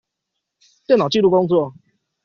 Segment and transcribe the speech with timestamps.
[0.87, 1.75] 電腦紀錄工作